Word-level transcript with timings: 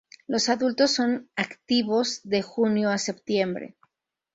Los 0.25 0.49
adultos 0.49 0.95
son 0.95 1.29
activos 1.35 2.21
de 2.23 2.41
junio 2.41 2.89
a 2.89 2.97
septiembre. 2.97 3.77